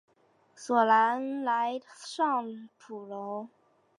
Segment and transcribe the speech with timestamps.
[0.55, 3.47] 索尔莱尚普隆。